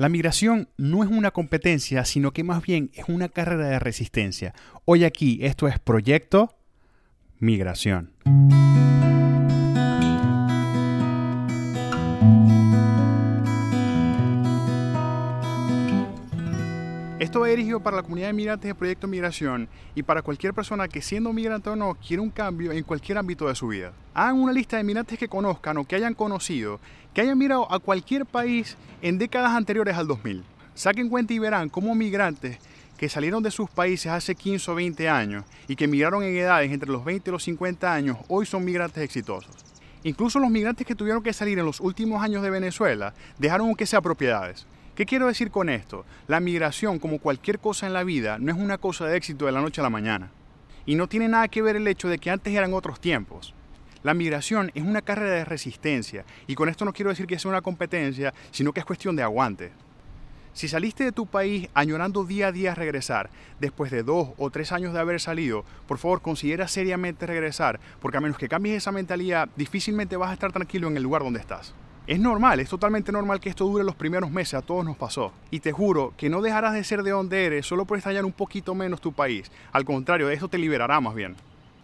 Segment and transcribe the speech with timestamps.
[0.00, 4.54] La migración no es una competencia, sino que más bien es una carrera de resistencia.
[4.86, 6.56] Hoy aquí esto es Proyecto
[7.38, 8.14] Migración.
[17.50, 21.32] Dirigido para la comunidad de migrantes de Proyecto Migración y para cualquier persona que siendo
[21.32, 23.92] migrante o no quiere un cambio en cualquier ámbito de su vida.
[24.14, 26.80] Hagan una lista de migrantes que conozcan o que hayan conocido,
[27.12, 30.42] que hayan mirado a cualquier país en décadas anteriores al 2000.
[30.74, 32.58] Saquen cuenta y verán cómo migrantes
[32.96, 36.70] que salieron de sus países hace 15 o 20 años y que migraron en edades
[36.70, 39.54] entre los 20 y los 50 años, hoy son migrantes exitosos.
[40.02, 43.86] Incluso los migrantes que tuvieron que salir en los últimos años de Venezuela dejaron aunque
[43.86, 44.66] sea propiedades.
[45.00, 46.04] ¿Qué quiero decir con esto?
[46.26, 49.52] La migración, como cualquier cosa en la vida, no es una cosa de éxito de
[49.52, 50.30] la noche a la mañana.
[50.84, 53.54] Y no tiene nada que ver el hecho de que antes eran otros tiempos.
[54.02, 57.50] La migración es una carrera de resistencia y con esto no quiero decir que sea
[57.50, 59.72] una competencia, sino que es cuestión de aguante.
[60.52, 64.70] Si saliste de tu país añorando día a día regresar, después de dos o tres
[64.70, 68.92] años de haber salido, por favor considera seriamente regresar, porque a menos que cambies esa
[68.92, 71.72] mentalidad, difícilmente vas a estar tranquilo en el lugar donde estás.
[72.10, 75.32] Es normal, es totalmente normal que esto dure los primeros meses, a todos nos pasó.
[75.52, 78.32] Y te juro que no dejarás de ser de donde eres solo por extrañar un
[78.32, 79.48] poquito menos tu país.
[79.70, 81.36] Al contrario, esto te liberará más bien.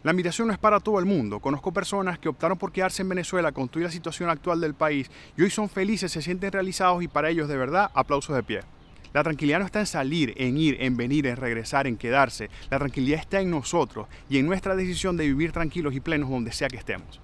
[0.03, 1.39] La migración no es para todo el mundo.
[1.39, 5.09] Conozco personas que optaron por quedarse en Venezuela con toda la situación actual del país
[5.37, 8.63] y hoy son felices, se sienten realizados y para ellos de verdad aplausos de pie.
[9.13, 12.51] La tranquilidad no está en salir, en ir, en venir, en regresar, en quedarse.
[12.69, 16.51] La tranquilidad está en nosotros y en nuestra decisión de vivir tranquilos y plenos donde
[16.51, 17.21] sea que estemos.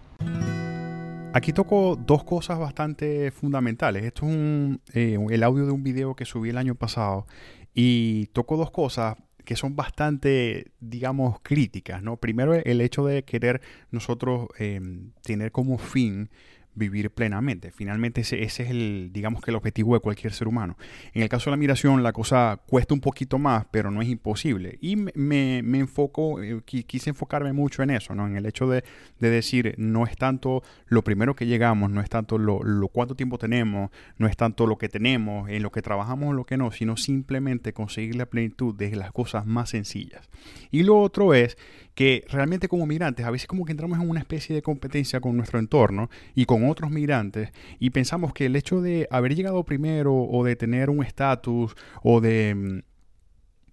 [1.35, 4.05] Aquí toco dos cosas bastante fundamentales.
[4.05, 7.27] Esto es eh, el audio de un video que subí el año pasado
[7.73, 12.19] y toco dos cosas que son bastante, digamos, críticas, ¿no?
[12.19, 16.29] Primero el hecho de querer nosotros em, tener como fin
[16.75, 17.71] vivir plenamente.
[17.71, 20.77] Finalmente ese, es el, digamos que el objetivo de cualquier ser humano.
[21.13, 24.09] En el caso de la migración la cosa cuesta un poquito más, pero no es
[24.09, 24.79] imposible.
[24.81, 28.27] Y me, enfoco, eh, quise enfocarme mucho en eso, ¿no?
[28.27, 28.85] En el hecho de,
[29.19, 33.91] decir, no es tanto lo primero que llegamos, no es tanto lo, cuánto tiempo tenemos,
[34.19, 36.97] no es tanto lo que tenemos, en lo que trabajamos o lo que no, sino
[36.97, 40.29] simplemente conseguir la plenitud de las cosas más sencillas.
[40.71, 41.57] Y lo otro es
[41.95, 45.37] que realmente como migrantes a veces como que entramos en una especie de competencia con
[45.37, 50.15] nuestro entorno y con otros migrantes y pensamos que el hecho de haber llegado primero
[50.15, 52.93] o de tener un estatus o de mm,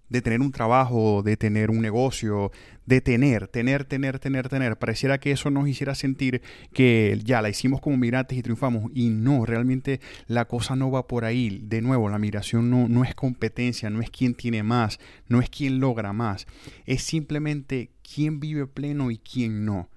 [0.09, 2.51] de tener un trabajo, de tener un negocio,
[2.85, 4.77] de tener, tener, tener, tener, tener.
[4.77, 6.41] Pareciera que eso nos hiciera sentir
[6.73, 8.91] que ya la hicimos como migrantes y triunfamos.
[8.93, 11.61] Y no, realmente la cosa no va por ahí.
[11.63, 15.49] De nuevo, la migración no, no es competencia, no es quien tiene más, no es
[15.49, 16.47] quien logra más.
[16.85, 19.89] Es simplemente quién vive pleno y quién no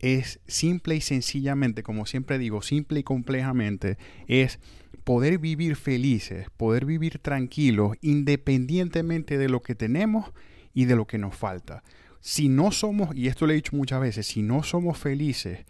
[0.00, 4.58] es simple y sencillamente, como siempre digo, simple y complejamente, es
[5.04, 10.32] poder vivir felices, poder vivir tranquilos, independientemente de lo que tenemos
[10.74, 11.82] y de lo que nos falta.
[12.20, 15.64] Si no somos, y esto lo he dicho muchas veces, si no somos felices